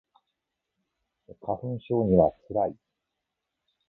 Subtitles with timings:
[1.41, 2.75] 花粉症には辛い